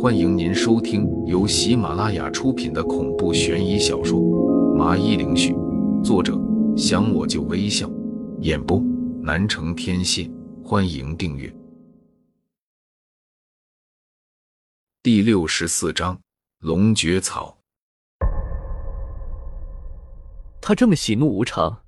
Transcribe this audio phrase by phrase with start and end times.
[0.00, 4.18] 欢迎您收听由喜马拉雅出品的恐怖悬疑小说
[4.74, 5.52] 《麻衣灵絮》，
[6.02, 6.36] 作者
[6.76, 7.88] 想我就微笑，
[8.40, 8.82] 演播
[9.22, 10.28] 南城天蝎。
[10.64, 11.54] 欢迎订阅。
[15.04, 16.18] 第六十四章
[16.58, 17.56] 龙诀草。
[20.60, 21.82] 他这么喜怒无常、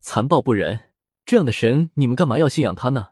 [0.00, 0.80] 残暴不仁，
[1.24, 3.08] 这样的神，你们干嘛要信仰他呢？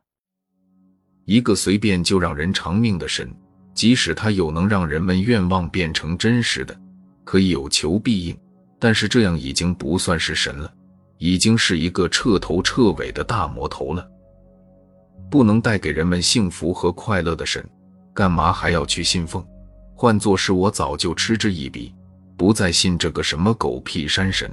[1.26, 3.32] 一个随便就让人偿命的神，
[3.74, 6.78] 即使他有能让人们愿望变成真实的，
[7.24, 8.36] 可以有求必应，
[8.78, 10.72] 但是这样已经不算是神了，
[11.18, 14.06] 已经是一个彻头彻尾的大魔头了。
[15.30, 17.64] 不能带给人们幸福和快乐的神，
[18.12, 19.44] 干嘛还要去信奉？
[19.94, 21.94] 换作是我，早就嗤之以鼻，
[22.36, 24.50] 不再信这个什么狗屁山神。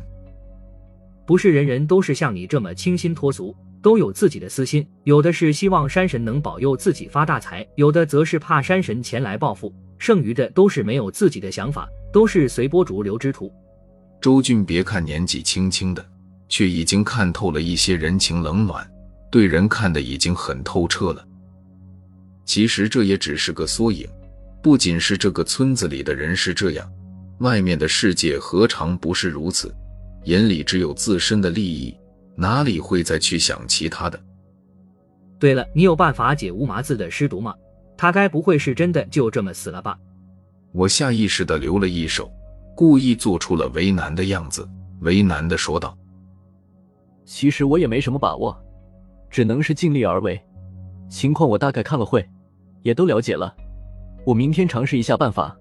[1.26, 3.56] 不是人人都是像你这么清新脱俗，
[3.88, 4.86] 都有自己的私心。
[5.06, 13.50] 有的是希望山神能保佑自己发大财，有的则是怕山神前来报复，剩余的都是没有自己的想法，都是随波逐流之徒。
[14.20, 16.06] 周俊，别看年纪轻轻的，
[16.50, 18.86] 却已经看透了一些人情冷暖，
[19.32, 21.26] 对人看得已经很透彻了。
[22.44, 24.06] 其实这也只是个缩影，
[24.62, 26.86] 不仅是这个村子里的人是这样，
[27.40, 29.74] 外面的世界何尝不是如此？
[30.26, 31.96] 眼里只有自身的利益，
[32.38, 34.20] 哪里会再去想其他的？
[35.40, 37.54] 对了，你有办法解吴麻子的尸毒吗？
[37.98, 39.98] 他该不会是真的就这么死了吧？
[40.72, 42.32] 我下意识的留了一手，
[42.76, 44.70] 故意做出了为难的样子，
[45.02, 45.98] 为难的说道
[47.26, 48.56] ：“其实我也没什么把握，
[49.32, 50.40] 只能是尽力而为。
[51.10, 52.24] 情况我大概看了会，
[52.84, 53.52] 也都了解了。
[54.26, 55.58] 我明天尝试一下办法。”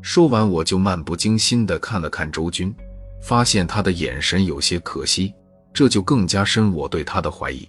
[0.00, 2.72] 说完，我就漫不经心的看了看周军。
[3.20, 5.34] 发现他的眼神有些可惜，
[5.72, 7.68] 这就更加深我对他的怀疑。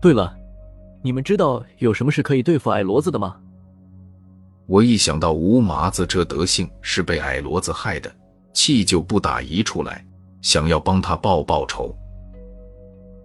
[0.00, 0.36] 对了，
[1.02, 3.36] 你们知道有什么是可以对付矮骡子的吗？
[4.66, 8.12] 我一想到吴麻子这德性是被矮骡子害的，
[8.52, 10.04] 气就不打一处来，
[10.42, 11.96] 想要帮他报报仇。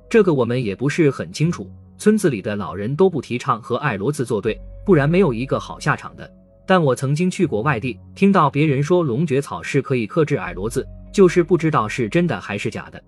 [0.09, 6.31] 这个我们也不是很清楚，村子里的老人都不提倡和矮骡子作对，不然没有一个好下场的。
[6.68, 13.03] 但我曾经去过外地，听到别人说龙角草是可以克制矮骡子，就是不知道是真的还是假的。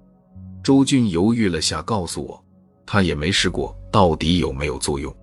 [0.63, 2.41] 周俊犹豫了下，告诉我，
[2.85, 5.13] 他也没试过，到底有没有作用？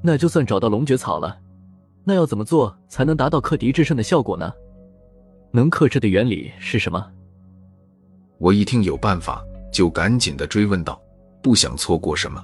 [0.00, 1.36] 那就算找到龙诀草了，
[2.04, 4.52] 那要怎么做才能达到克敌制胜的效果呢？
[5.50, 7.04] 能克制的原理是什么？
[8.38, 11.00] 我一听有办法，就赶紧的追问道，
[11.42, 12.42] 不想错过什么。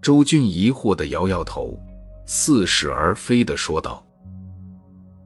[0.00, 1.78] 周俊疑惑的摇摇头。
[2.28, 4.04] 似是而非的说道：“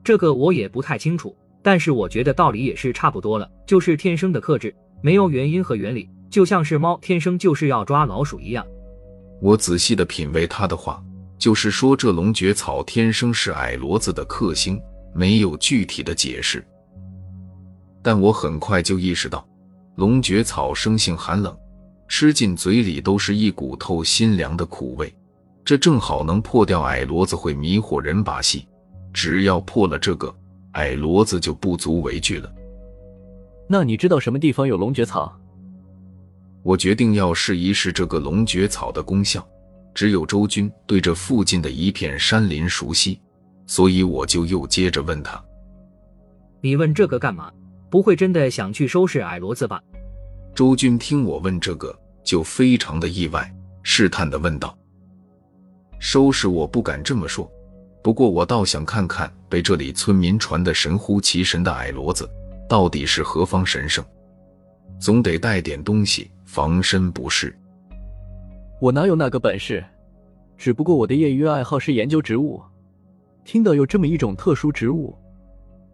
[0.05, 8.67] 这个我也不太清楚，但是我觉得道理也是差不多了，就是天生的克制，没有原因和原理，就像是猫天生就是要抓老鼠一样。”
[9.41, 11.03] 我仔细的品味他的话，
[11.39, 14.81] 就是说这龙诀草天生是矮骡子的克星，
[15.15, 16.63] 没有具体的解释。
[18.03, 19.47] 但我很快就意识到，
[19.97, 21.57] 龙诀草生性寒冷，
[22.09, 25.13] 吃进嘴里都是一股透心凉的苦味。
[25.65, 28.67] 这正好能破掉矮骡子会迷惑人把戏，
[29.13, 30.35] 只要破了这个，
[30.73, 32.53] 矮骡子就不足为惧了。
[33.73, 35.33] 那你知道什么地方有龙诀草？
[36.65, 39.47] 我决定要试一试这个龙诀草的功效。
[39.95, 43.21] 只有周军对这附近的一片山林熟悉，
[43.69, 45.41] 所以我就又接着问他
[46.61, 47.49] ：“你问这个干嘛？
[47.89, 49.81] 不会真的想去收拾矮骡子吧？”
[50.53, 53.55] 周军听我问这个，就非常的意外，
[53.85, 54.77] 试探的问道。
[56.01, 57.49] 收拾我不敢这么说，
[58.03, 62.29] 不过我倒想看看被这里村民传的神乎其神的矮骡子
[62.71, 64.05] 到底是何方神圣，
[65.01, 67.53] 总得带点东西防身不是？
[68.81, 69.85] 我哪有那个本事？
[70.57, 72.63] 只不过我的业余爱好是研究植物，
[73.45, 75.19] 听到有这么一种特殊植物，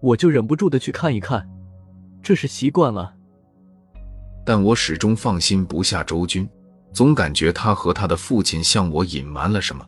[0.03, 1.48] 我就忍不住的去看一看，
[2.22, 3.10] 这是习惯了。
[4.44, 6.47] 但我始终放心不下周军，
[6.92, 9.82] 总感觉他和他的父亲向我隐瞒了什么。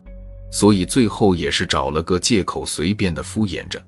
[0.50, 3.78] 所以最后也是找了个借口，随便的敷衍着。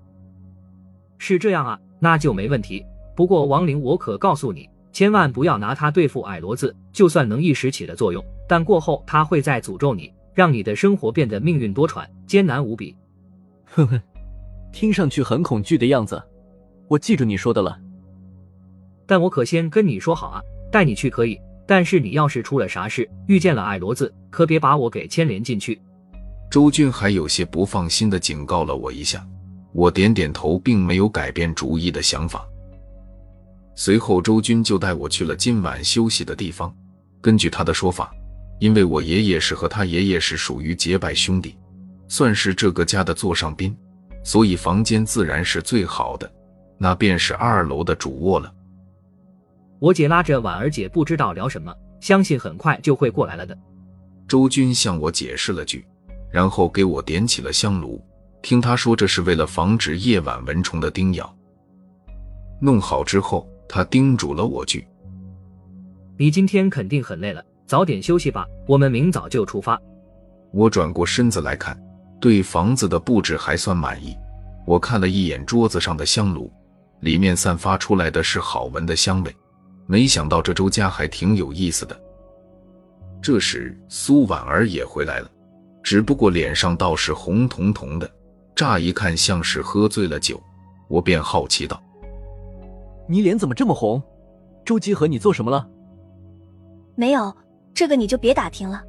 [1.17, 2.85] 是这样啊，那就没问题。
[3.15, 6.75] 不过王林，我可告诉你，千万不要拿它对付矮骡子。
[6.93, 12.97] 就算能一时起了作用，但过后他会再诅咒你，让你的生活变得命运多舛、艰难无比。
[13.67, 14.01] 哼哼，
[14.73, 16.21] 听上去很恐惧的样子。
[16.89, 17.79] 我记住你说的了。
[19.07, 20.43] 但我可先跟你说好啊，
[20.73, 25.81] 带你去可以，但是你要是出了啥事，遇见了矮骡子，可别把我给牵连进去。
[26.51, 29.25] 周军还有些不放心的警告了我一下，
[29.73, 32.47] 我点点头，并没有改变主意的想法。
[33.75, 36.75] 随后，周军就带我去了今晚休息的地方。
[37.21, 38.13] 根据他的说法，
[38.59, 41.57] 因为我爷爷是和他爷爷是属于结拜兄弟，
[42.09, 43.77] 算是这个家的座上宾，
[44.23, 46.31] 所以房间自然是最好的，
[46.77, 48.53] 那便是二楼的主卧了。
[49.79, 53.57] 我姐拉着婉儿姐不知道聊什么，相信很快就会过来了的。
[54.29, 55.87] 周军向我解释了句，
[56.31, 58.03] 然后给我点起了香炉。
[58.43, 61.37] 听他说，这是为了防止夜晚蚊虫的叮咬。
[62.61, 64.87] 弄好之后，他叮嘱了我句
[66.19, 69.81] ：“你今天肯定很累了，早点休息吧，我们明早就出发。”
[70.53, 71.81] 我转过身子来看，
[72.21, 74.17] 对房子的布置还算满意。
[74.67, 76.53] 我看了一眼桌子上的香炉，
[77.01, 79.35] 里面散发出来的是好闻的香味。
[79.87, 82.01] 没想到这周家还挺有意思的。
[83.23, 85.31] 这时，苏婉儿也回来了，
[85.83, 88.11] 只不过脸上倒是红彤彤的，
[88.61, 90.39] 乍一看像是喝醉了酒。
[90.87, 91.83] 我便好奇道
[93.09, 94.03] ：“你脸怎么这么红？
[94.67, 95.67] 周姬和你做什么了
[96.95, 97.35] ？”“没有，
[97.73, 98.85] 这个你就别打听了。”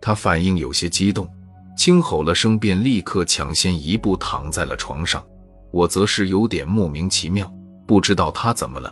[0.00, 1.28] 他反应有些激动，
[1.76, 5.22] 轻吼了声，便立刻抢先一步躺在了床上。
[5.70, 7.52] 我则是有点莫名其妙，
[7.86, 8.90] 不知道他怎么了。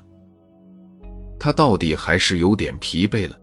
[1.40, 3.34] 他到底还是有点疲惫了。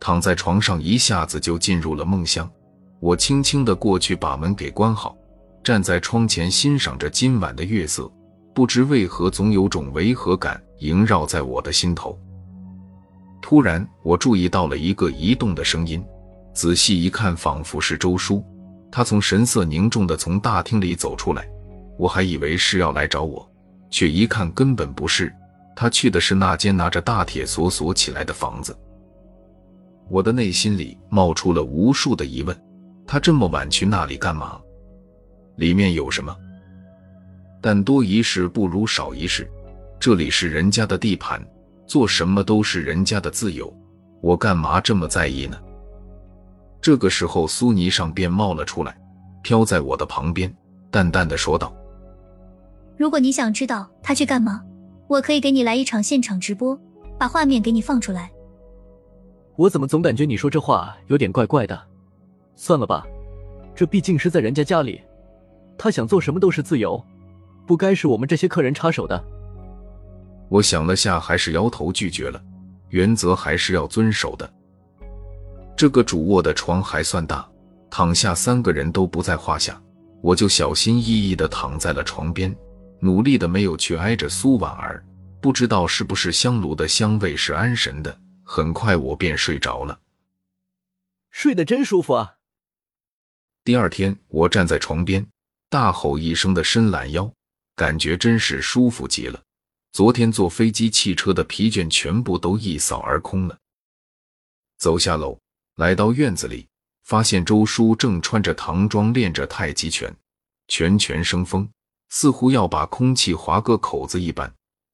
[0.00, 2.50] 躺在床上，一下子就进入了梦乡。
[2.98, 5.14] 我轻轻的过去把门给关好，
[5.66, 8.08] 站在窗前欣赏着今晚的月色。
[8.54, 12.16] 不知为何，总有种违和感萦绕在我的心头。
[13.42, 16.00] 突然，我注意到了一个移动的声音，
[16.54, 18.44] 仔细一看，仿佛是周叔。
[18.92, 21.44] 他从神色凝重的从大厅里走出来，
[21.98, 23.44] 我还以为是要来找我，
[23.90, 25.34] 却一看根本不是，
[25.74, 28.78] 他去的是那间拿着大铁锁锁起来的房子。
[30.08, 32.56] 我的内心里冒出了无数的疑问：
[33.04, 34.60] 他这么晚去那里干嘛？
[35.56, 36.34] 里面有什么？
[37.60, 39.50] 但多一事不如少一事，
[39.98, 41.44] 这里是人家的地盘，
[41.86, 43.72] 做什么都是人家的自由，
[44.20, 45.58] 我干嘛这么在意呢？
[46.80, 48.96] 这个时候，苏尼上便冒了出来，
[49.42, 50.54] 飘在我的旁边，
[50.90, 51.74] 淡淡的说道
[52.96, 54.62] ：“如果你想知道他去干嘛，
[55.08, 56.78] 我可以给你来一场现场直播，
[57.18, 58.30] 把画面给你放出来。”
[59.56, 61.80] 我怎么总感觉你说这话有点怪怪的？
[62.54, 63.04] 算了吧，
[63.74, 65.00] 这毕竟是在人家家里，
[65.78, 67.02] 他想做什么都是自由，
[67.66, 69.22] 不该是我们这些客人插手的。
[70.48, 72.42] 我想了下，还是摇头拒绝了。
[72.90, 74.50] 原则还是要遵守的。
[75.76, 77.46] 这个主卧的床还算大，
[77.90, 79.80] 躺下三个人都不在话下。
[80.22, 82.54] 我就小心翼翼地躺在了床边，
[83.00, 85.04] 努力的没有去挨着苏婉儿。
[85.40, 88.18] 不知道是不是香炉的香味是安神的。
[88.48, 89.98] 很快我便睡着了，
[91.32, 92.34] 睡得真舒服啊！
[93.64, 95.26] 第二天，我站在床边，
[95.76, 97.30] 大吼一声的伸懒腰，
[97.74, 99.38] 感觉真是舒服极了。
[99.92, 103.58] 昨天坐飞机、汽车的疲倦全部都一扫而空了。
[104.78, 105.38] 走下楼，
[105.74, 106.66] 来到院子里，
[107.04, 110.10] 发现周叔正穿着唐装练着太极拳，
[110.68, 111.68] 拳拳生风，
[112.08, 114.50] 似乎要把空气划个口子一般。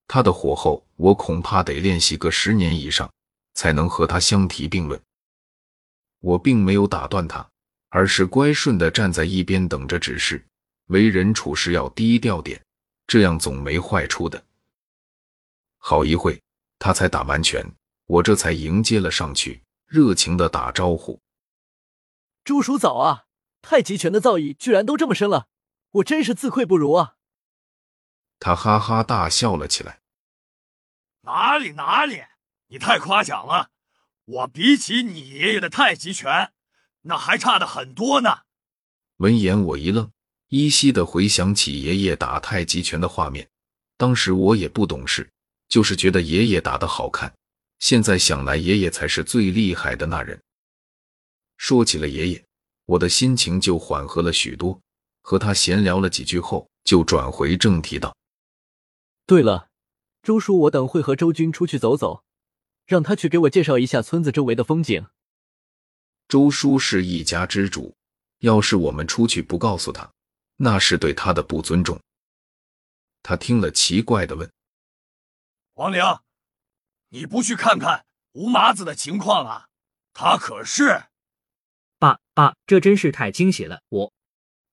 [0.09, 3.09] 他的火候，我恐怕得练习个十年以上。
[3.55, 5.01] 才能和他相提并论。
[6.19, 7.49] 我并没有打断他，
[7.91, 10.45] 而是乖顺的站在一边等着指示。
[10.87, 12.65] 为人处事要低调点，
[13.07, 14.45] 这样总没坏处的。
[15.79, 16.43] 好一会，
[16.79, 17.65] 他才打完拳，
[18.07, 21.21] 我这才迎接了上去，热情的打招呼
[22.45, 23.25] ：“朱叔早啊！
[23.63, 25.49] 太极拳的造诣居然都这么深了，
[25.91, 27.17] 我真是自愧不如啊！”
[28.39, 30.01] 他哈哈大笑了起来
[31.23, 32.25] ：“哪里哪里！”
[32.69, 33.71] 你太夸奖了，
[34.25, 36.53] 我比起你爷爷的太极拳，
[37.03, 38.43] 那还差的很多呢。
[39.17, 40.12] 闻言，我一愣，
[40.53, 43.49] 依稀的回想起爷爷打太极拳的画面。
[43.97, 45.27] 当时我也不懂事，
[45.67, 47.33] 就是觉得爷爷打的好看。
[47.79, 50.39] 现在想来，爷爷才是最厉害的那人。
[51.57, 52.45] 说起了爷爷，
[52.85, 54.79] 我的心情就缓和了许多。
[55.23, 58.15] 和他闲聊了几句后，就转回正题道
[59.25, 59.69] ：“对了，
[60.23, 62.25] 周叔，我等会和周军出去走走。”
[62.85, 65.07] 让他去给我介绍一下村子周围的风景。
[66.29, 67.95] 周叔是一家之主，
[68.41, 70.13] 要是我们出去不告诉他，
[70.65, 72.01] 那是对他的不尊重。
[73.21, 74.49] 他听了，奇怪的问
[75.75, 76.01] ：“王玲，
[77.09, 79.67] 你不去看看吴麻子的情况啊？
[80.15, 81.03] 他可是……
[81.99, 83.83] 爸爸，这真是太惊喜了！
[83.89, 84.13] 我……”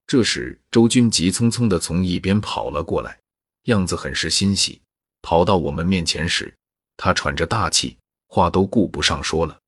[0.06, 3.20] 这时，周军急匆匆的从一边跑了过来，
[3.64, 4.80] 样子很是欣喜。
[5.24, 6.56] 跑到我们面前时，
[6.98, 7.98] 他喘着大气。
[8.28, 9.60] 话都顾不上说了。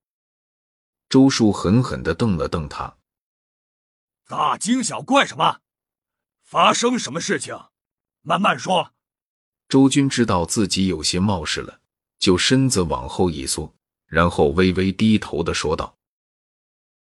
[1.10, 2.96] 周叔狠狠的瞪了瞪他，
[4.28, 5.62] 大惊小怪什么？
[6.52, 7.58] 发生什么事情？
[8.24, 8.92] 慢慢说。
[9.70, 11.80] 周军知道自己有些冒失了，
[12.20, 13.74] 就身子往后一缩，
[14.06, 15.96] 然后微微低头的说道：“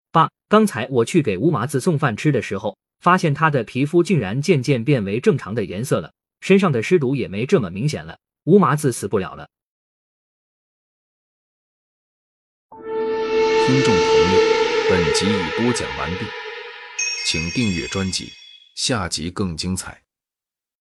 [0.09, 9.49] 爸，刚才我去给乌麻子送饭吃的时候，发现他的皮肤竟然渐渐变为正常的颜色了，身上的尸毒也没这么明显了，乌麻子死不了了。
[13.67, 14.39] 听众朋友，
[14.89, 16.25] 本集已播讲完毕，
[17.25, 18.31] 请订阅专辑，
[18.73, 20.03] 下集更精彩。